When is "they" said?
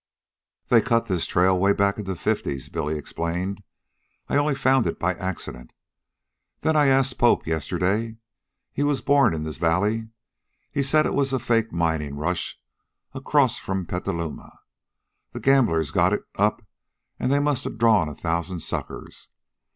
0.69-0.81, 17.29-17.37